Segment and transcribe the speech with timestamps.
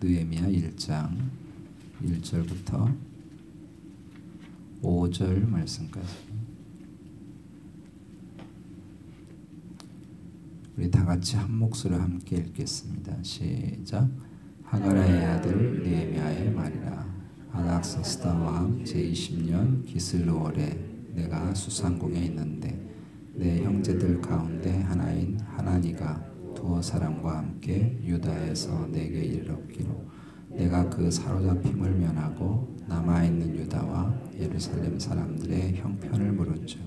[0.02, 1.30] 느헤미야 1장
[2.02, 2.98] 1절부터
[4.82, 6.16] 5절 말씀까지
[10.78, 13.22] 우리 다 같이 한 목소리로 함께 읽겠습니다.
[13.22, 14.10] 시작.
[14.64, 17.03] 하가라의 아들 느헤미야의 말이라
[17.54, 20.76] 아닥사스다 왕 제20년 기슬로월에
[21.14, 22.84] 내가 수상궁에 있는데
[23.36, 26.20] 내 형제들 가운데 하나인 하나니가
[26.56, 30.04] 두어 사람과 함께 유다에서 내게 이르기로
[30.50, 36.82] 내가 그 사로잡힘을 면하고 남아 있는 유다와 예루살렘 사람들의 형편을 물은즉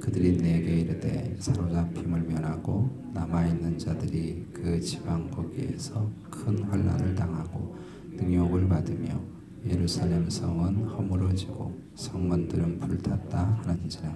[0.00, 7.74] 그들이 내게 이르되 사로잡힘을 면하고 남아 있는 자들이 그 지방 거기에서 큰 환난을 당하고
[8.12, 9.33] 능욕을 받으며
[9.66, 14.14] 예루살렘 성은 허물어지고 성문들은 불탔다 하는지라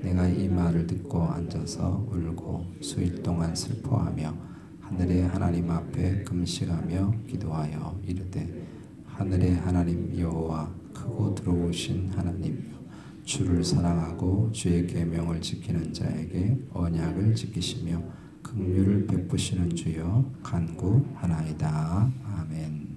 [0.00, 4.34] 내가 이 말을 듣고 앉아서 울고 수일 동안 슬퍼하며
[4.80, 8.66] 하늘의 하나님 앞에 금식하며 기도하여 이르되
[9.06, 12.78] 하늘의 하나님 여호와 크고 들어오신 하나님이여
[13.24, 18.02] 주를 사랑하고 주의 계명을 지키는 자에게 언약을 지키시며
[18.42, 22.10] 긍휼을 베푸시는 주여 간구하나이다.
[22.24, 22.87] 아멘.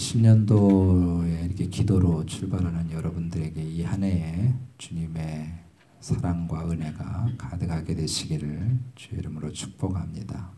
[0.00, 5.52] 10년도에 이렇게 기도로 출발하는 여러분들에게 이 한 해에 주님의
[6.00, 10.52] 사랑과 은혜가 가득하게 되시기를 주 이름으로 축복합니다.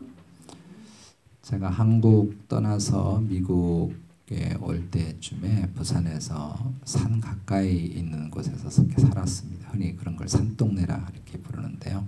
[1.41, 9.69] 제가 한국 떠나서 미국에 올 때쯤에 부산에서 산 가까이 있는 곳에서 살았습니다.
[9.71, 12.07] 흔히 그런 걸 산동네라 이렇게 부르는데요.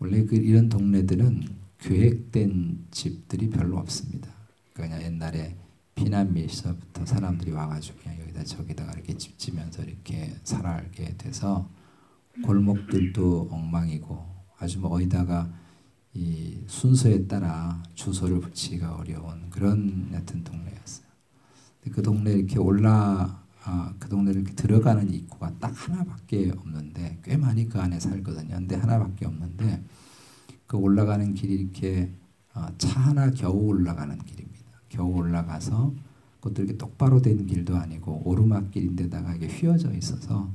[0.00, 4.28] 원래 그 이런 동네들은 계획된 집들이 별로 없습니다.
[4.74, 5.56] 그냥 옛날에
[5.98, 11.68] 피난 밀서부터 사람들이 와가지고 그냥 여기다 저기다가 이렇게 집 지면서 이렇게 살아게 돼서
[12.44, 14.24] 골목들도 엉망이고
[14.60, 15.52] 아주 뭐 어디다가
[16.14, 21.08] 이 순서에 따라 주소를 붙이기가 어려운 그런 같은 동네였어요.
[21.90, 27.68] 그 동네 이렇게 올라 아, 그 동네를 이렇게 들어가는 입구가 딱 하나밖에 없는데 꽤 많이
[27.68, 28.54] 그 안에 살거든요.
[28.54, 29.82] 근데 하나밖에 없는데
[30.68, 32.14] 그 올라가는 길이 이렇게
[32.54, 34.47] 아, 차 하나 겨우 올라가는 길입니다.
[34.98, 35.94] 겨우 올라가서
[36.40, 40.50] 그것도 이렇게 똑바로 된 길도 아니고 오르막길인데다가 이게 휘어져 있어서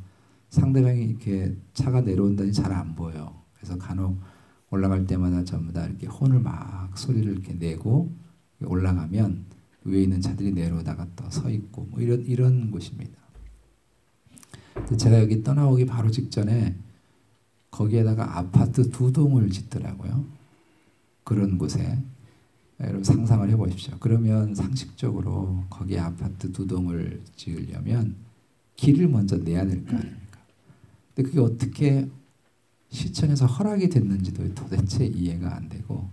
[0.49, 3.41] 상대방이 이렇게 차가 내려온다니 잘 안 보여.
[3.55, 4.19] 그래서 간혹
[4.69, 8.11] 올라갈 때마다 전부 다 이렇게 혼을 막 소리를 이렇게 내고
[8.61, 9.45] 올라가면
[9.85, 13.17] 위에 있는 차들이 내려오다가 또 서 있고 뭐 이런 이런 곳입니다.
[14.97, 16.75] 제가 여기 떠나오기 바로 직전에
[17.71, 20.25] 거기에다가 아파트 두 동을 짓더라고요.
[21.23, 21.97] 그런 곳에
[22.79, 23.95] 여러분 상상을 해보십시오.
[23.99, 28.15] 그러면 상식적으로 거기에 아파트 두 동을 지으려면
[28.75, 30.37] 길을 먼저 내야 될 거 아닙니까?
[31.15, 32.09] 근데 그게 어떻게
[32.89, 36.07] 시청에서 허락이 됐는지도 도대체 이해가 안 되고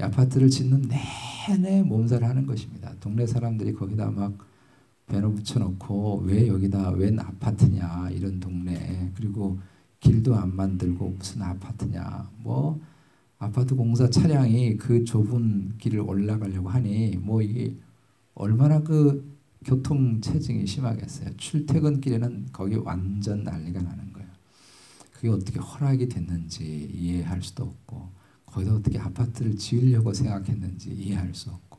[0.00, 0.88] 아파트를 짓는
[1.48, 2.92] 내내 몸살을 하는 것입니다.
[3.00, 4.32] 동네 사람들이 거기다 막
[5.06, 9.58] 배너 붙여놓고 왜 여기다 웬 아파트냐 이런 동네 그리고
[10.00, 12.80] 길도 안 만들고 무슨 아파트냐 뭐
[13.42, 17.74] 아파트 공사 차량이 그 좁은 길을 올라가려고 하니 뭐 이게
[18.34, 21.36] 얼마나 그 교통 체증이 심하겠어요.
[21.36, 24.28] 출퇴근길에는 거기 완전 난리가 나는 거예요.
[25.12, 28.10] 그게 어떻게 허락이 됐는지 이해할 수도 없고
[28.46, 31.78] 거기다 어떻게 아파트를 지으려고 생각했는지 이해할 수 없고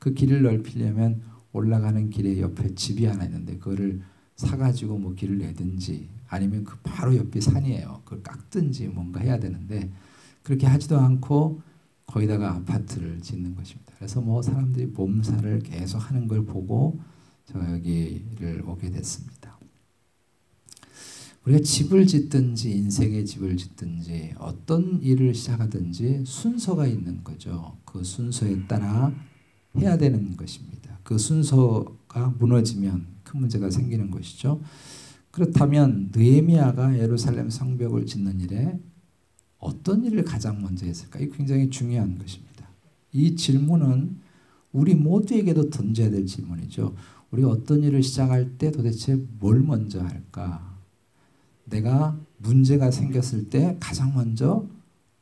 [0.00, 4.02] 그 길을 넓히려면 올라가는 길에 옆에 집이 하나 있는데 그거를
[4.34, 8.02] 사가지고 뭐 길을 내든지 아니면 그 바로 옆이 산이에요.
[8.04, 9.88] 그걸 깎든지 뭔가 해야 되는데
[10.46, 11.60] 그렇게 하지도 않고
[12.06, 13.92] 거기다가 아파트를 짓는 것입니다.
[13.96, 17.00] 그래서 뭐 사람들이 몸살을 계속 하는 걸 보고
[17.46, 19.58] 제가 여기를 오게 됐습니다.
[21.44, 27.76] 우리가 집을 짓든지 인생의 집을 짓든지 어떤 일을 시작하든지 순서가 있는 거죠.
[27.84, 29.12] 그 순서에 따라
[29.76, 31.00] 해야 되는 것입니다.
[31.02, 34.62] 그 순서가 무너지면 큰 문제가 생기는 것이죠.
[35.32, 38.78] 그렇다면 느헤미야가 예루살렘 성벽을 짓는 일에
[39.66, 41.18] 어떤 일을 가장 먼저 했을까?
[41.18, 42.68] 이 굉장히 중요한 것입니다.
[43.12, 44.16] 이 질문은
[44.72, 46.94] 우리 모두에게도 던져야 될 질문이죠.
[47.32, 50.76] 우리가 어떤 일을 시작할 때 도대체 뭘 먼저 할까?
[51.64, 54.68] 내가 문제가 생겼을 때 가장 먼저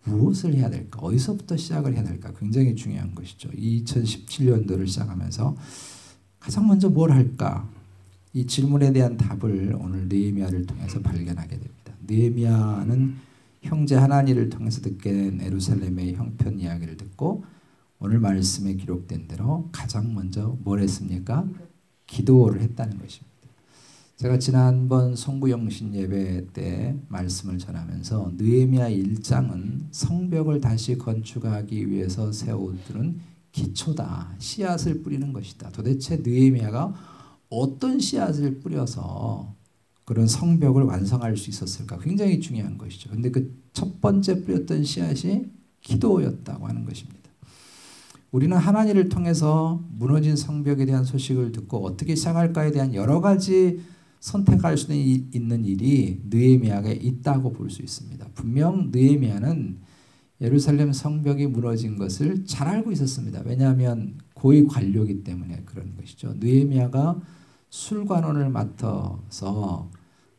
[0.05, 1.01] 무엇을 해야 될까?
[1.01, 2.31] 어디서부터 시작을 해야 될까?
[2.39, 3.49] 굉장히 중요한 것이죠.
[3.51, 5.57] 2017년도를 시작하면서
[6.39, 7.67] 가장 먼저 뭘 할까?
[8.35, 11.95] 이 질문에 대한 답을 오늘 느헤미야를 통해서 발견하게 됩니다.
[12.07, 13.24] 느헤미야는
[13.65, 17.45] 형제 하나니를 통해서 듣게 된 에루살렘의 형편 이야기를 듣고
[17.99, 21.49] 오늘 말씀에 기록된 대로 가장 먼저 뭘 했습니까?
[22.07, 23.35] 기도를 했다는 것입니다.
[24.17, 33.21] 제가 지난번 송구영신 예배 때 말씀을 전하면서 느헤미야 1장은 성벽을 다시 건축하기 위해서 세워두는
[33.51, 34.35] 기초다.
[34.39, 35.71] 씨앗을 뿌리는 것이다.
[35.71, 36.95] 도대체 느헤미야가
[37.49, 39.54] 어떤 씨앗을 뿌려서
[40.05, 41.99] 그런 성벽을 완성할 수 있었을까?
[41.99, 43.11] 굉장히 중요한 것이죠.
[43.11, 45.47] 근데 그 첫 번째 뿌렸던 씨앗이
[45.83, 47.21] 기도였다고 하는 것입니다.
[48.31, 53.81] 우리는 하나님을 통해서 무너진 성벽에 대한 소식을 듣고 어떻게 시작할까에 대한 여러 가지
[54.21, 58.27] 선택할 수 있는 일이 느헤미야에 있다고 볼 수 있습니다.
[58.35, 59.79] 분명 느헤미야는
[60.41, 63.43] 예루살렘 성벽이 무너진 것을 잘 알고 있었습니다.
[63.45, 66.35] 왜냐하면 고위 관료이기 때문에 그런 것이죠.
[66.39, 67.21] 느헤미야가
[67.75, 69.91] 술관원을 맡아서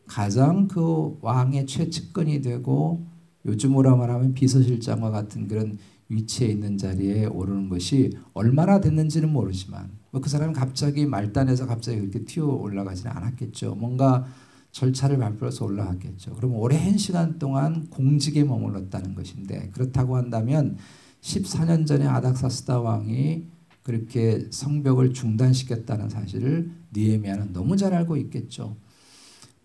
[0.08, 3.06] 가장 그 왕의 최측근이 되고
[3.46, 5.78] 요즘으로 말하면 비서실장과 같은 그런
[6.08, 12.46] 위치에 있는 자리에 오르는 것이 얼마나 됐는지는 모르지만 뭐그 사람이 갑자기 말단에서 갑자기 그렇게 튀어
[12.46, 13.76] 올라가지는 않았겠죠.
[13.76, 14.26] 뭔가
[14.72, 16.36] 절차를 밟으서 올라갔겠죠.
[16.36, 20.78] 그럼 오랜 시간 동안 공직에 머물렀다는 것인데 그렇다고 한다면
[21.20, 23.55] 14년 전에 아닥사스다 왕이
[23.86, 28.78] 그렇게 성벽을 중단시켰다는 사실을 니에미아는 너무 잘 알고 있겠죠.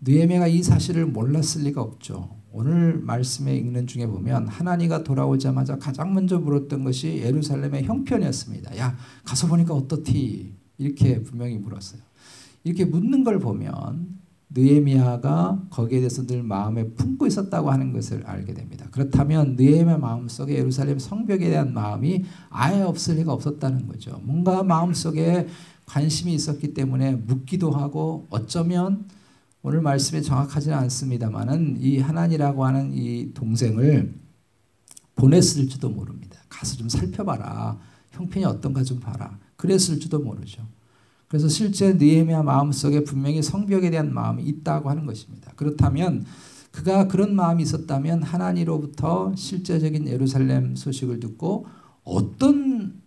[0.01, 2.37] 느헤미야가 이 사실을 몰랐을 리가 없죠.
[2.51, 8.77] 오늘 말씀에 읽는 중에 보면 하나니가 돌아오자마자 가장 먼저 물었던 것이 예루살렘의 형편이었습니다.
[8.77, 12.01] 야 가서 보니까 어떻디 이렇게 분명히 물었어요.
[12.63, 14.20] 이렇게 묻는 걸 보면
[14.53, 18.87] 느헤미야가 거기에 대해서 늘 마음에 품고 있었다고 하는 것을 알게 됩니다.
[18.91, 24.19] 그렇다면 느헤미야 마음속에 예루살렘 성벽에 대한 마음이 아예 없을 리가 없었다는 거죠.
[24.23, 25.47] 뭔가 마음속에
[25.85, 29.05] 관심이 있었기 때문에 묻기도 하고 어쩌면
[29.63, 34.13] 오늘 말씀이 정확하지는 않습니다만은 이 하나니라고 하는 이 동생을
[35.15, 36.39] 보냈을지도 모릅니다.
[36.49, 37.77] 가서 좀 살펴봐라.
[38.11, 39.37] 형편이 어떤가 좀 봐라.
[39.55, 40.65] 그랬을지도 모르죠.
[41.31, 45.53] 그래서 실제 느헤미야 마음속에 분명히 성벽에 대한 마음이 있다고 하는 것입니다.
[45.55, 46.25] 그렇다면
[46.71, 51.67] 그가 그런 마음이 있었다면 하나님로부터 실제적인 예루살렘 소식을 듣고
[52.03, 52.99] 어떤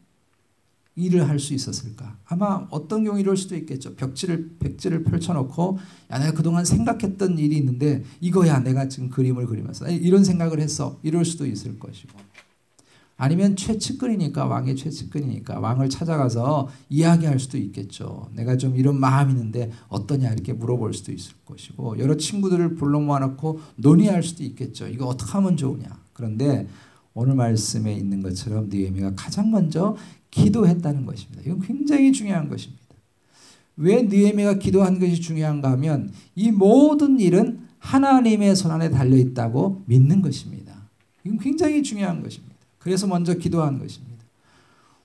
[0.96, 2.16] 일을 할 수 있었을까?
[2.24, 3.94] 아마 어떤 경우 이럴 수도 있겠죠.
[3.94, 5.76] 벽지를 백지를 펼쳐놓고
[6.10, 10.98] 야 내가 그동안 생각했던 일이 있는데 이거야 내가 지금 그림을 그리면서 이런 생각을 했어.
[11.02, 12.18] 이럴 수도 있을 것이고
[13.16, 18.28] 아니면 최측근이니까 왕의 최측근이니까 왕을 찾아가서 이야기할 수도 있겠죠.
[18.34, 23.60] 내가 좀 이런 마음이 있는데 어떠냐 이렇게 물어볼 수도 있을 것이고 여러 친구들을 불러 모아놓고
[23.76, 24.88] 논의할 수도 있겠죠.
[24.88, 25.86] 이거 어떻게 하면 좋으냐.
[26.12, 26.66] 그런데
[27.14, 29.96] 오늘 말씀에 있는 것처럼 느헤미가 가장 먼저
[30.32, 31.42] 기도했다는 것입니다.
[31.46, 32.82] 이건 굉장히 중요한 것입니다.
[33.76, 40.22] 왜 느헤미가 기도한 것이 중요한가 하면 이 모든 일은 하나님의 손 안에 달려 있다고 믿는
[40.22, 40.74] 것입니다.
[41.24, 42.53] 이건 굉장히 중요한 것입니다.
[42.84, 44.22] 그래서 먼저 기도한 것입니다.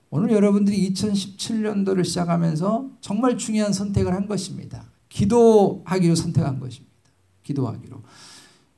[0.09, 4.83] 오늘 여러분들이 2017년도를 시작하면서 정말 중요한 선택을 한 것입니다.
[5.07, 6.93] 기도하기로 선택한 것입니다.
[7.43, 8.01] 기도하기로.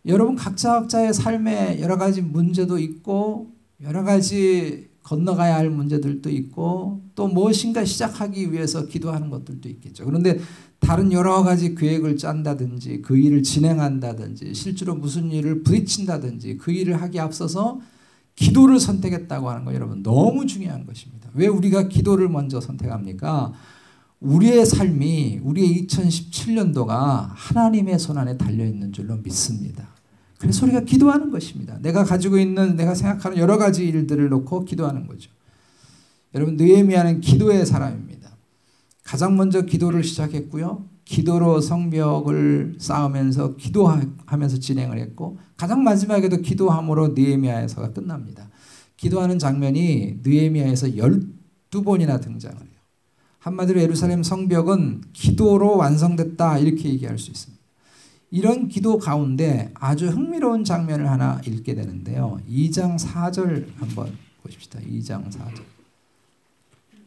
[0.05, 3.51] 여러분 각자 각자의 삶에 여러 가지 문제도 있고
[3.81, 10.05] 여러 가지 건너가야 할 문제들도 있고 또 무엇인가 시작하기 위해서 기도하는 것들도 있겠죠.
[10.05, 10.39] 그런데
[10.79, 17.19] 다른 여러 가지 계획을 짠다든지 그 일을 진행한다든지 실제로 무슨 일을 부딪힌다든지 그 일을 하기
[17.19, 17.79] 앞서서
[18.35, 21.29] 기도를 선택했다고 하는 거 여러분 너무 중요한 것입니다.
[21.33, 23.53] 왜 우리가 기도를 먼저 선택합니까?
[24.19, 29.89] 우리의 삶이 우리의 2017년도가 하나님의 손 안에 달려 있는 줄로 믿습니다.
[30.37, 31.77] 그래서 우리가 기도하는 것입니다.
[31.81, 35.29] 내가 가지고 있는 내가 생각하는 여러 가지 일들을 놓고 기도하는 거죠.
[36.33, 38.31] 여러분 느헤미야는 기도의 사람입니다.
[39.03, 40.85] 가장 먼저 기도를 시작했고요.
[41.11, 48.49] 기도로 성벽을 쌓으면서 기도하면서 진행을 했고 가장 마지막에도 기도함으로 느헤미야에서가 끝납니다.
[48.95, 52.71] 기도하는 장면이 느헤미야에서 12번이나 등장을 해요.
[53.39, 57.61] 한마디로 예루살렘 성벽은 기도로 완성됐다 이렇게 얘기할 수 있습니다.
[58.29, 62.39] 이런 기도 가운데 아주 흥미로운 장면을 하나 읽게 되는데요.
[62.49, 64.13] 2장 4절 한번
[64.43, 64.79] 보십시다.
[64.79, 65.61] 2장 4절.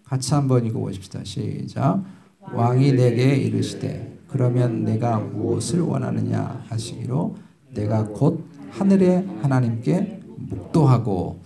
[0.04, 1.24] 같이 한번 읽어 보십시다.
[1.24, 2.04] 시작.
[2.52, 7.36] 왕이 내게 이르시되 그러면 내가 무엇을 원하느냐 하시기로
[7.74, 11.40] 내가 곧 하늘의 하나님께 묵도하고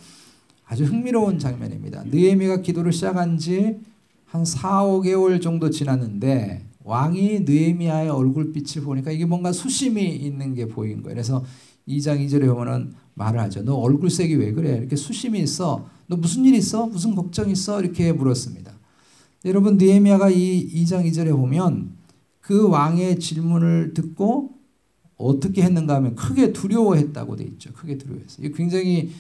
[0.67, 2.05] 아주 흥미로운 장면입니다.
[2.05, 3.79] 느헤미가 기도를 시작한 지
[4.31, 11.03] 한 4, 5개월 정도 지났는데 왕이 느헤미야의 얼굴빛을 보니까 이게 뭔가 수심이 있는 게 보인
[11.03, 11.15] 거예요.
[11.15, 11.45] 그래서
[11.87, 13.63] 2장 2절에 보면은 말을 하죠.
[13.65, 14.77] 너 얼굴색이 왜 그래?
[14.77, 15.87] 이렇게 수심이 있어.
[16.07, 16.87] 너 무슨 일 있어?
[16.87, 17.81] 무슨 걱정 있어?
[17.81, 18.78] 이렇게 물었습니다.
[19.45, 21.97] 여러분 느헤미야가 이 2장 2절에 보면
[22.41, 24.59] 그 왕의 질문을 듣고
[25.17, 27.73] 어떻게 했는가 하면 크게 두려워했다고 돼 있죠.
[27.73, 28.47] 크게 두려워했어요.
[28.47, 29.13] 이게 굉장히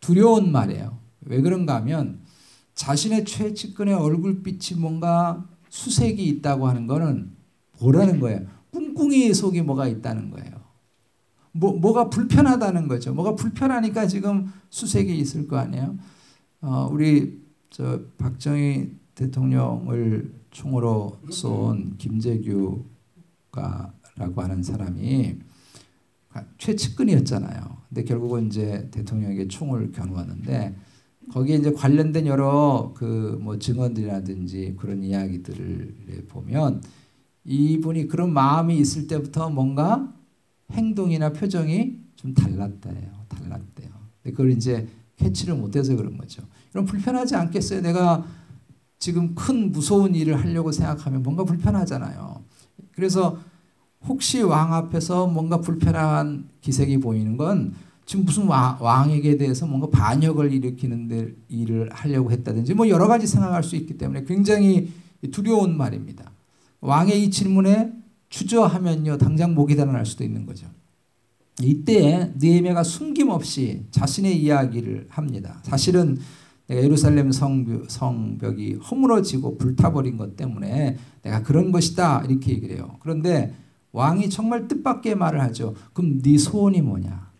[0.00, 0.98] 두려운 말이에요.
[1.22, 2.20] 왜 그런가 하면
[2.74, 7.32] 자신의 최측근의 얼굴빛이 뭔가 수색이 있다고 하는 거는
[7.80, 8.46] 뭐라는 거예요?
[8.72, 10.56] 꿍꿍이 속에 뭐가 있다는 거예요.
[11.52, 13.14] 뭐, 뭐가 불편하다는 거죠.
[13.14, 15.96] 뭐가 불편하니까 지금 수색이 있을 거 아니에요.
[16.60, 22.82] 어, 우리 저 박정희 대통령을 총으로 쏜 김재규가라고
[24.36, 25.36] 하는 사람이
[26.58, 27.78] 최측근이었잖아요.
[27.88, 30.76] 근데 결국은 이제 대통령에게 총을 겨누었는데
[31.32, 36.82] 거기에 이제 관련된 여러 그 뭐 증언들이라든지 그런 이야기들을 보면
[37.44, 40.12] 이분이 그런 마음이 있을 때부터 뭔가
[40.72, 43.26] 행동이나 표정이 좀 달랐대요.
[43.28, 43.88] 달랐대요.
[44.24, 46.42] 그걸 이제 캐치를 못해서 그런 거죠.
[46.72, 47.82] 그럼 불편하지 않겠어요?
[47.82, 48.26] 내가
[48.98, 52.42] 지금 큰 무서운 일을 하려고 생각하면 뭔가 불편하잖아요.
[52.92, 53.38] 그래서
[54.04, 57.74] 혹시 왕 앞에서 뭔가 불편한 기색이 보이는 건
[58.06, 63.26] 지금 무슨 왕, 에게 대해서 뭔가 반역을 일으키는 데 일을 하려고 했다든지 뭐 여러 가지
[63.26, 64.92] 생각할 수 있기 때문에 굉장히
[65.32, 66.30] 두려운 말입니다.
[66.80, 67.92] 왕의 이 질문에
[68.28, 70.68] 주저하면요 당장 목이 달아날 수도 있는 거죠.
[71.60, 75.58] 이때 느헤미야가 숨김없이 자신의 이야기를 합니다.
[75.62, 76.18] 사실은
[76.68, 82.96] 내가 예루살렘 성벽, 성벽이 허물어지고 불타버린 것 때문에 내가 그런 것이다 이렇게 얘기를 해요.
[83.00, 83.54] 그런데
[83.92, 85.74] 왕이 정말 뜻밖의 말을 하죠.
[85.92, 87.30] 그럼 네 소원이 뭐냐?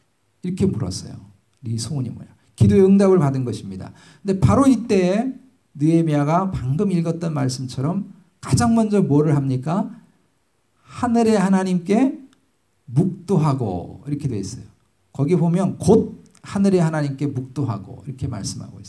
[0.42, 1.14] 이렇게 물었어요.
[1.60, 2.30] 네 소원이 뭐냐?
[2.54, 3.92] 기도의 응답을 받은 것입니다.
[4.22, 5.34] 근데 바로 이때
[5.74, 9.90] 느헤미야가 방금 읽었던 말씀처럼 가장 먼저 뭐를 합니까?
[10.82, 12.18] 하늘의 하나님께
[12.86, 14.64] 묵도하고 이렇게 되어 있어요.
[15.12, 18.78] 거기 보면 곧 하늘의 하나님께 묵도하고 이렇게 말씀하고.
[18.78, 18.80] 어,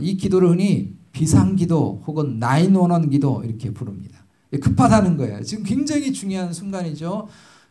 [0.00, 4.24] 이 기도를 흔히 비상기도 혹은 나인원원 기도 이렇게 부릅니다.
[4.50, 5.42] 급하다는 거예요.
[5.42, 7.28] 지금 굉장히 중요한 순간이죠.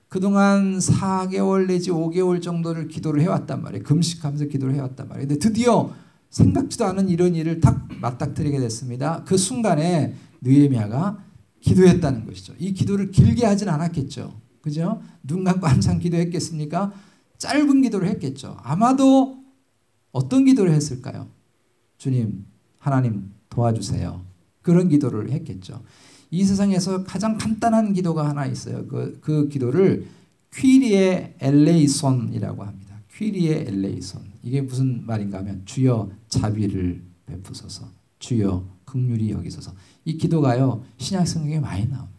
[0.08, 3.84] 그동안 4개월 내지 5개월 정도를 기도를 해왔단 말이에요.
[3.84, 5.28] 금식하면서 기도를 해왔단 말이에요.
[5.28, 5.92] 근데 드디어
[6.30, 9.24] 생각지도 않은 이런 일을 딱 맞닥뜨리게 됐습니다.
[9.26, 11.24] 그 순간에 느헤미야가
[11.62, 12.54] 기도했다는 것이죠.
[12.60, 14.40] 이 기도를 길게 하진 않았겠죠.
[14.62, 15.02] 그죠?
[15.24, 16.92] 눈 감고 한참 기도했겠습니까?
[17.38, 18.58] 짧은 기도를 했겠죠.
[18.64, 19.44] 아마도
[20.12, 21.28] 어떤 기도를 했을까요?
[22.00, 22.46] 주님,
[22.80, 24.22] 하나님 도와주세요.
[24.62, 25.84] 그런 기도를 했겠죠.
[26.32, 28.88] 이 세상에서 가장 간단한 기도가 하나 있어요.
[28.88, 30.08] 그, 그 기도를
[30.56, 32.96] 퀴리의 엘레이손이라고 합니다.
[33.16, 34.22] 퀴리의 엘레이손.
[34.44, 37.90] 이게 무슨 말인가 하면 주여 자비를 베푸소서.
[38.20, 39.74] 주여 극률이 여기소서.
[40.06, 40.84] 이 기도가요.
[40.98, 42.10] 신약 성경에 많이 나옵니다.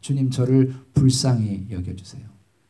[0.00, 2.22] 주님 저를 불쌍히 여겨 주세요.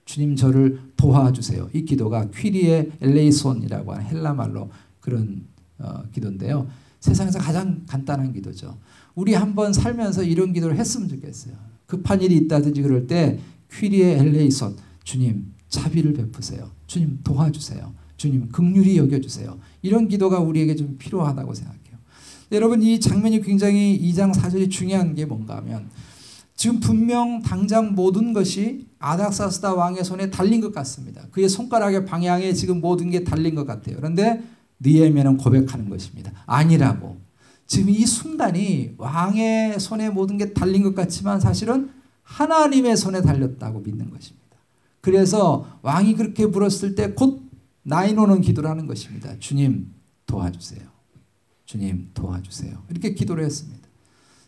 [0.05, 1.71] 주님 저를 도와주세요.
[1.73, 5.47] 이 기도가 퀴리의 엘레이손이라고 하는 헬라 말로 그런
[5.81, 6.69] 어, 기도인데요.
[7.01, 8.79] 세상에서 가장 간단한 기도죠.
[9.15, 11.55] 우리 한번 살면서 이런 기도를 했으면 좋겠어요.
[11.87, 13.39] 급한 일이 있다든지 그럴 때
[13.73, 16.71] 퀴리의 엘레이손 주님 자비를 베푸세요.
[16.87, 17.93] 주님 도와주세요.
[18.17, 19.59] 주님 극률이 여겨주세요.
[19.83, 21.81] 이런 기도가 우리에게 좀 필요하다고 생각해요.
[22.53, 25.89] 여러분 이 장면이 굉장히 2장 4절이 중요한 게 뭔가 하면
[26.55, 31.27] 지금 분명 당장 모든 것이 아닥사스다 왕의 손에 달린 것 같습니다.
[31.31, 33.97] 그의 손가락의 방향에 지금 모든 게 달린 것 같아요.
[33.97, 34.43] 그런데
[34.81, 36.33] 느헤미야는 고백하는 것입니다.
[36.47, 37.21] 아니라고.
[37.67, 41.91] 지금 이 순간이 왕의 손에 모든 게 달린 것 같지만 사실은
[42.23, 44.41] 하나님의 손에 달렸다고 믿는 것입니다.
[45.01, 47.49] 그래서 왕이 그렇게 물었을 때 곧
[47.83, 49.39] 나인 오는 기도를 하는 것입니다.
[49.39, 49.93] 주님
[50.27, 50.83] 도와주세요.
[51.65, 52.85] 주님 도와주세요.
[52.91, 53.89] 이렇게 기도를 했습니다.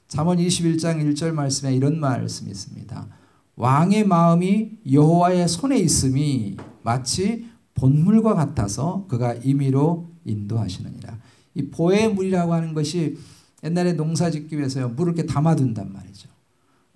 [0.09, 3.09] 잠언 21장 1절 말씀에 이런 말씀이 있습니다.
[3.57, 11.19] 왕의 마음이 여호와의 손에 있음이 마치 본물과 같아서 그가 임의로 인도하시느니라.
[11.55, 13.19] 이 보혜물이라고 하는 것이
[13.63, 16.29] 옛날에 농사 짓기 위해서 물을 이렇게 담아둔단 말이죠.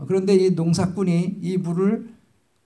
[0.06, 2.08] 그런데 이 농사꾼이 이 물을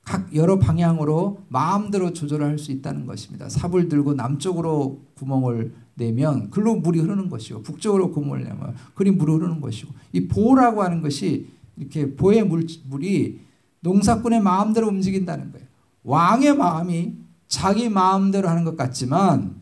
[0.03, 3.49] 각 여러 방향으로 마음대로 조절할 수 있다는 것입니다.
[3.49, 9.61] 삽을 들고 남쪽으로 구멍을 내면 글로 물이 흐르는 것이고 북쪽으로 구멍을 내면 그리 물이 흐르는
[9.61, 13.41] 것이고 이 보라고 하는 것이 이렇게 보의 물, 물이
[13.81, 15.67] 농사꾼의 마음대로 움직인다는 거예요.
[16.03, 17.15] 왕의 마음이
[17.47, 19.60] 자기 마음대로 하는 것 같지만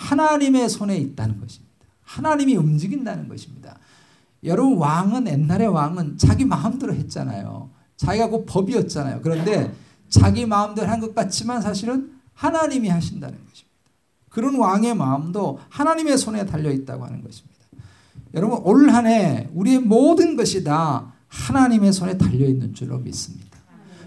[0.00, 1.70] 하나님의 손에 있다는 것입니다.
[2.02, 3.78] 하나님이 움직인다는 것입니다.
[4.44, 7.70] 여러분 왕은 옛날의 왕은 자기 마음대로 했잖아요.
[7.96, 9.20] 자기가 그 법이었잖아요.
[9.22, 9.72] 그런데
[10.08, 13.70] 자기 마음대로 한 것 같지만 사실은 하나님이 하신다는 것입니다.
[14.30, 17.50] 그런 왕의 마음도 하나님의 손에 달려 있다고 하는 것입니다.
[18.34, 23.58] 여러분 올 한 해 우리의 모든 것이 다 하나님의 손에 달려 있는 줄로 믿습니다.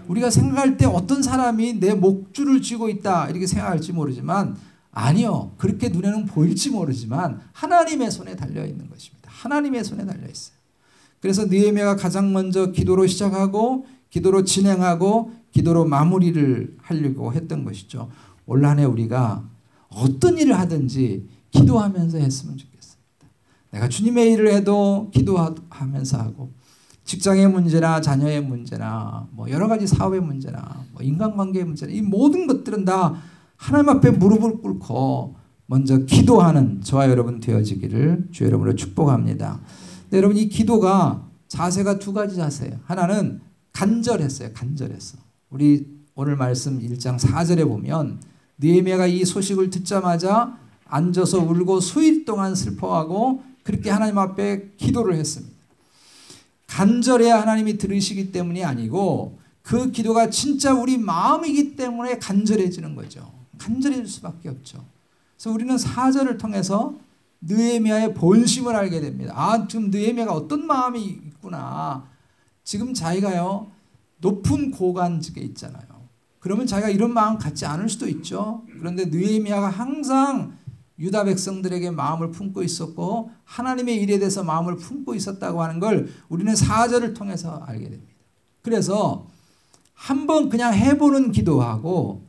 [0.08, 4.56] 우리가 생각할 때 어떤 사람이 내 목줄을 쥐고 있다 이렇게 생각할지 모르지만
[4.94, 5.52] 아니요.
[5.58, 9.28] 그렇게 눈에는 보일지 모르지만 하나님의 손에 달려 있는 것입니다.
[9.30, 10.56] 하나님의 손에 달려 있어요.
[11.20, 18.08] 그래서 느헤미야가 가장 먼저 기도로 시작하고 기도로 진행하고 기도로 마무리를 하려고 했던 것이죠.
[18.46, 19.44] 올 한해 우리가
[19.88, 23.04] 어떤 일을 하든지 기도하면서 했으면 좋겠습니다.
[23.70, 26.52] 내가 주님의 일을 해도 기도하면서 하고
[27.04, 32.84] 직장의 문제나 자녀의 문제나 뭐 여러 가지 사업의 문제나 뭐 인간관계의 문제나 이 모든 것들은
[32.84, 33.14] 다
[33.56, 39.60] 하나님 앞에 무릎을 꿇고 먼저 기도하는 저와 여러분 되어지기를 주 여러분으로 축복합니다.
[40.12, 42.80] 여러분 이 기도가 자세가 두 가지 자세예요.
[42.84, 43.40] 하나는
[43.72, 44.50] 간절했어요.
[44.52, 45.18] 간절했어.
[45.50, 48.20] 우리 오늘 말씀 1장 4절에 보면
[48.58, 50.56] 느헤미야가 이 소식을 듣자마자
[50.86, 55.54] 앉아서 울고 수일 동안 슬퍼하고 그렇게 하나님 앞에 기도를 했습니다.
[56.68, 63.33] 간절해야 하나님이 들으시기 때문이 아니고 그 기도가 진짜 우리 마음이기 때문에 간절해지는 거죠.
[63.58, 64.84] 간절해질 수밖에 없죠.
[65.36, 66.94] 그래서 우리는 사절을 통해서
[67.40, 69.34] 느헤미야의 본심을 알게 됩니다.
[69.36, 72.08] 아, 지금 느헤미야가 어떤 마음이 있구나.
[72.62, 73.70] 지금 자기가요
[74.18, 75.84] 높은 고관직에 있잖아요.
[76.40, 78.64] 그러면 자기가 이런 마음 갖지 않을 수도 있죠.
[78.78, 80.56] 그런데 느헤미야가 항상
[80.98, 87.14] 유다 백성들에게 마음을 품고 있었고 하나님의 일에 대해서 마음을 품고 있었다고 하는 걸 우리는 사절을
[87.14, 88.12] 통해서 알게 됩니다.
[88.62, 89.26] 그래서
[89.92, 92.22] 한번 그냥 해보는 기도하고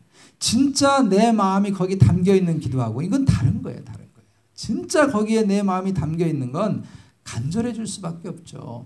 [0.45, 3.83] 진짜 내 마음이 거기 담겨 있는 기도하고 이건 다른 거예요.
[3.83, 4.29] 다른 거예요.
[4.53, 6.83] 진짜 거기에 내 마음이 담겨 있는 건
[7.23, 8.85] 간절해질 수밖에 없죠.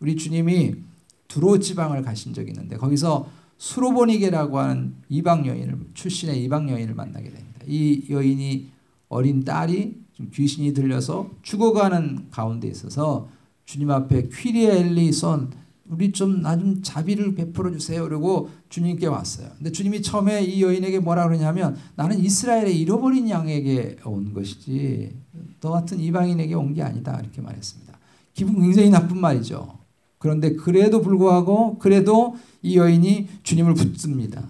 [0.00, 0.76] 우리 주님이
[1.28, 7.60] 두로 지방을 가신 적이 있는데 거기서 수로보니게라고 하는 이방 여인을 출신의 이방 여인을 만나게 됩니다.
[7.66, 8.70] 이 여인이
[9.10, 13.28] 어린 딸이 좀 귀신이 들려서 죽어가는 가운데 있어서
[13.66, 15.50] 주님 앞에 퀴리엘리 선
[15.88, 18.02] 우리 좀 나 좀 자비를 베풀어 주세요.
[18.04, 19.48] 그러고 주님께 왔어요.
[19.56, 25.16] 근데 주님이 처음에 이 여인에게 뭐라 그러냐면 나는 이스라엘의 잃어버린 양에게 온 것이지
[25.60, 27.18] 너 같은 이방인에게 온 게 아니다.
[27.20, 27.98] 이렇게 말했습니다.
[28.34, 29.78] 기분 굉장히 나쁜 말이죠.
[30.18, 34.42] 그런데 그래도 불구하고 그래도 이 여인이 주님을 붙습니다.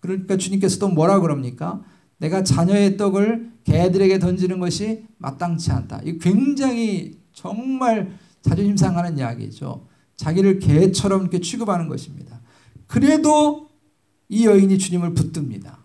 [0.00, 1.82] 그러니까 주님께서도 뭐라 그럽니까?
[2.18, 6.00] 내가 자녀의 떡을 개들에게 던지는 것이 마땅치 않다.
[6.04, 8.12] 이 굉장히 정말
[8.42, 9.86] 자존심 상하는 이야기죠.
[10.16, 12.40] 자기를 개처럼 이렇게 취급하는 것입니다.
[12.86, 13.68] 그래도
[14.28, 15.78] 이 여인이 주님을 붙듭니다.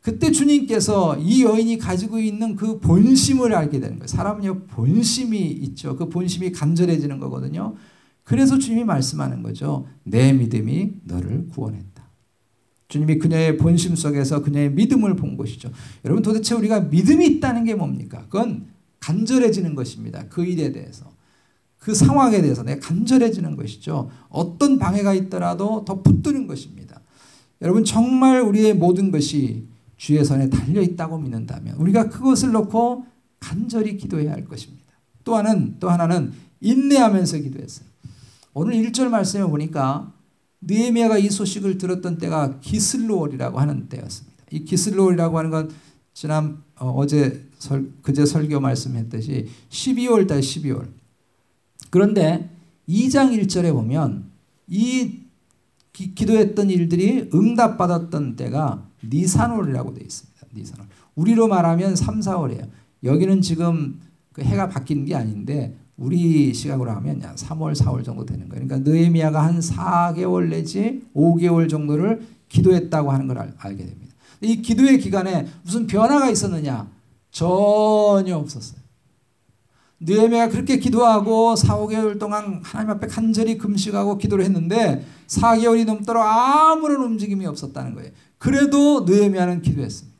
[0.00, 4.08] 그때 주님께서 이 여인이 가지고 있는 그 본심을 알게 되는 거예요.
[4.08, 5.96] 사람은요, 본심이 있죠.
[5.96, 7.76] 그 본심이 간절해지는 거거든요.
[8.24, 9.86] 그래서 주님이 말씀하는 거죠.
[10.02, 11.92] 내 믿음이 너를 구원했다.
[12.88, 15.70] 주님이 그녀의 본심 속에서 그녀의 믿음을 본 것이죠.
[16.04, 18.22] 여러분 도대체 우리가 믿음이 있다는 게 뭡니까?
[18.24, 18.66] 그건
[19.00, 20.26] 간절해지는 것입니다.
[20.28, 21.11] 그 일에 대해서.
[21.82, 24.08] 그 상황에 대해서 내가 간절해지는 것이죠.
[24.28, 27.00] 어떤 방해가 있더라도 더 붙드는 것입니다.
[27.60, 29.66] 여러분 정말 우리의 모든 것이
[29.96, 33.04] 주의 선에 달려 있다고 믿는다면 우리가 그것을 놓고
[33.40, 34.92] 간절히 기도해야 할 것입니다.
[35.24, 37.88] 또 하나는 또 하나는 인내하면서 기도했어요.
[38.54, 40.12] 오늘 1절 말씀에 보니까
[40.60, 44.44] 느헤미야가 이 소식을 들었던 때가 기슬로월이라고 하는 때였습니다.
[44.52, 45.70] 이 기슬로월이라고 하는 건
[46.14, 47.44] 지난 어, 제
[48.02, 51.01] 그제 설교 말씀했듯이 12월 달 12월
[51.92, 52.48] 그런데
[52.88, 54.24] 2장 1절에 보면
[54.66, 55.20] 이
[55.92, 60.46] 기, 도했던 일들이 응답받았던 때가 니산월이라고 되어 있습니다.
[60.54, 60.86] 니산월.
[61.16, 62.66] 우리로 말하면 3, 4월이에요.
[63.04, 64.00] 여기는 지금
[64.32, 68.66] 그 해가 바뀐 게 아닌데 우리 시각으로 하면 3월, 4월 정도 되는 거예요.
[68.66, 74.14] 그러니까 느헤미야가 한 4개월 내지 5개월 정도를 기도했다고 하는 걸 알, 알게 됩니다.
[74.40, 76.88] 이 기도의 기간에 무슨 변화가 있었느냐?
[77.30, 78.81] 전혀 없었어요.
[80.04, 87.02] 느헤미야가 그렇게 기도하고 4, 5개월 동안 하나님 앞에 간절히 금식하고 기도를 했는데 4개월이 넘도록 아무런
[87.02, 88.10] 움직임이 없었다는 거예요.
[88.38, 90.18] 그래도 느헤미야는 기도했습니다.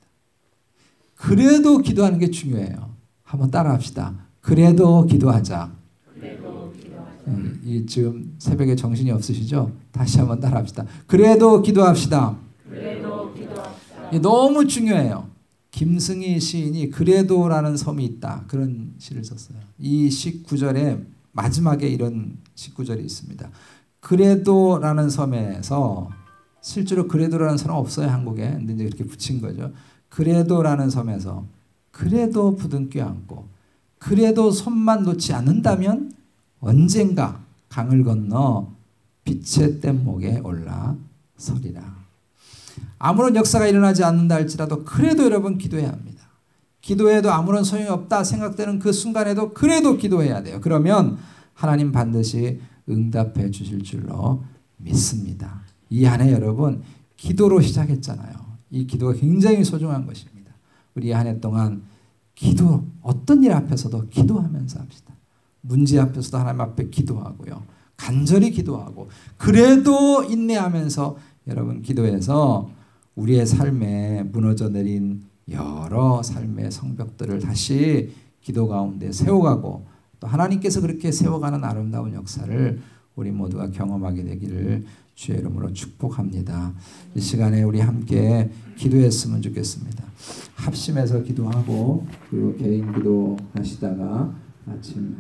[1.17, 2.95] 그래도 기도하는 게 중요해요.
[3.23, 4.15] 한번 따라합시다.
[4.41, 5.73] 그래도 기도하자.
[6.15, 7.13] 그래도 기도하자.
[7.29, 9.73] 음, 이 지금 새벽에 정신이 없으시죠?
[9.91, 10.85] 다시 한번 따라합시다.
[11.07, 12.37] 그래도 기도합시다.
[12.69, 14.21] 그래도 기도합시다.
[14.21, 15.32] 너무 중요해요.
[15.73, 18.45] 김승희 시인이 그래도라는 섬이 있다.
[18.47, 19.59] 그런 시를 썼어요.
[19.79, 23.51] 이시 구절에 마지막에 이런 시 구절이 있습니다.
[24.01, 26.11] 그래도라는 섬에서
[26.61, 28.51] 실제로 그래도라는 섬은 없어요 한국에.
[28.51, 29.73] 근데 이제 이렇게 붙인 거죠.
[30.11, 31.47] 그래도라는 섬에서
[31.91, 33.49] 그래도 부둥켜 안고
[33.99, 36.13] 그래도 손만 놓지 않는다면
[36.61, 38.73] 언젠가 강을 건너
[39.25, 40.97] 빛의 뗏목에 올라
[41.37, 42.03] 서리라.
[42.99, 46.23] 아무런 역사가 일어나지 않는다 할지라도 그래도 여러분 기도해야 합니다.
[46.81, 50.59] 기도해도 아무런 소용이 없다 생각되는 그 순간에도 그래도 기도해야 돼요.
[50.61, 51.19] 그러면
[51.55, 54.43] 하나님 반드시 응답해 주실 줄로
[54.79, 55.63] 믿습니다.
[55.91, 56.83] 이한해 여러분
[57.17, 58.33] 기도로 시작했잖아요.
[58.71, 60.53] 이 기도가 굉장히 소중한 것입니다.
[60.95, 61.83] 우리 한 해 동안
[62.35, 65.15] 기도 어떤 일 앞에서도 기도하면서 합시다.
[65.61, 67.63] 문제 앞에서도 하나님 앞에 기도하고요.
[67.97, 72.71] 간절히 기도하고 그래도 인내하면서 여러분 기도해서
[73.15, 79.87] 우리의 삶에 무너져 내린 여러 삶의 성벽들을 다시 기도 가운데 세워가고
[80.21, 82.81] 또 하나님께서 그렇게 세워가는 아름다운 역사를
[83.17, 86.73] 우리 모두가 경험하게 되기를 주의 이름으로 축복합니다.
[87.15, 90.05] 이 시간에 우리 함께 기도했으면 좋겠습니다.
[90.55, 94.35] 합심해서 기도하고 그리고 개인 기도 하시다가
[94.67, 95.17] 아침